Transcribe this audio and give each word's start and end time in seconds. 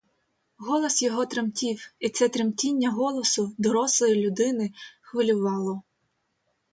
Голос 0.57 1.01
його 1.01 1.25
тремтів, 1.25 1.87
і 1.99 2.09
це 2.09 2.29
тремтіння 2.29 2.91
голосу 2.91 3.55
дорослої 3.57 4.15
людини 4.15 4.73
хвилювало. 5.01 5.83